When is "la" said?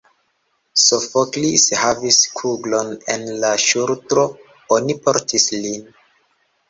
3.45-3.53